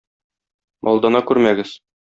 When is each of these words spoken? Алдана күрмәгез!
Алдана 0.93 1.23
күрмәгез! 1.29 1.79